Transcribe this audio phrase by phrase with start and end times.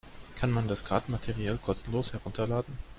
[0.35, 2.75] Kann man das Kartenmaterial kostenlos herunterladen?